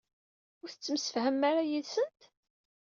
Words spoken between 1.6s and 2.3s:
yid-sent?